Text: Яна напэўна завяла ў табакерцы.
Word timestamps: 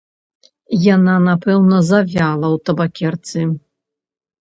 Яна 0.95 1.15
напэўна 1.27 1.77
завяла 1.91 2.47
ў 2.55 2.57
табакерцы. 2.73 3.41